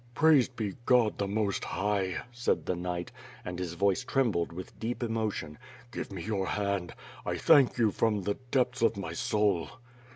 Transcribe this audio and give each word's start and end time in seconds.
'* 0.11 0.13
"Praised 0.15 0.55
be 0.55 0.73
God 0.87 1.19
the 1.19 1.27
most 1.27 1.63
high," 1.63 2.23
said 2.31 2.65
the 2.65 2.75
knight, 2.75 3.11
and 3.45 3.59
his 3.59 3.75
voice 3.75 4.03
trembled 4.03 4.51
with 4.51 4.79
deep 4.79 5.03
emotion, 5.03 5.59
"give 5.91 6.11
me 6.11 6.23
your 6.23 6.47
hand: 6.47 6.95
I 7.23 7.37
thank 7.37 7.77
you 7.77 7.91
from 7.91 8.23
the 8.23 8.39
depths 8.49 8.81
of 8.81 8.97
my 8.97 9.13
soul." 9.13 9.69